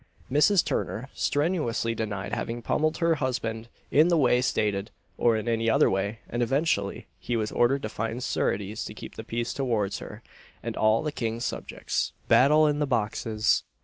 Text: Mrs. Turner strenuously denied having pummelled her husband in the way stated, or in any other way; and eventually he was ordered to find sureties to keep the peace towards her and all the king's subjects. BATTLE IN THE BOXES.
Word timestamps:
Mrs. 0.31 0.65
Turner 0.65 1.09
strenuously 1.13 1.93
denied 1.93 2.33
having 2.33 2.63
pummelled 2.63 2.97
her 2.97 3.13
husband 3.21 3.67
in 3.91 4.07
the 4.07 4.17
way 4.17 4.41
stated, 4.41 4.89
or 5.15 5.37
in 5.37 5.47
any 5.47 5.69
other 5.69 5.91
way; 5.91 6.21
and 6.27 6.41
eventually 6.41 7.05
he 7.19 7.35
was 7.37 7.51
ordered 7.51 7.83
to 7.83 7.89
find 7.89 8.23
sureties 8.23 8.83
to 8.85 8.95
keep 8.95 9.13
the 9.13 9.23
peace 9.23 9.53
towards 9.53 9.99
her 9.99 10.23
and 10.63 10.75
all 10.75 11.03
the 11.03 11.11
king's 11.11 11.45
subjects. 11.45 12.13
BATTLE 12.29 12.65
IN 12.65 12.79
THE 12.79 12.87
BOXES. 12.87 13.61